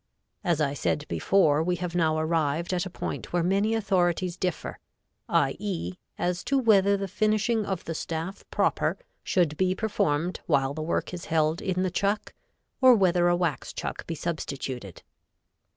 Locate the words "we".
1.61-1.75